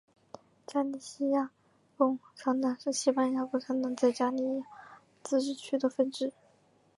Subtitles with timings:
[0.65, 1.51] 加利西亚
[1.95, 4.65] 共产党是西班牙共产党在加利西亚
[5.23, 6.33] 自治区的分支。